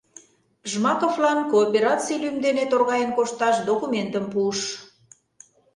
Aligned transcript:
Жмаковлан 0.71 1.39
коопераций 1.51 2.17
лӱм 2.23 2.37
дене 2.45 2.63
торгаен 2.71 3.11
кошташ 3.17 3.55
документым 3.69 4.25
пуыш... 4.33 4.61